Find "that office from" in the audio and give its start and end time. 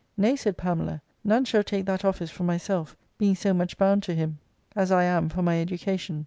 1.85-2.47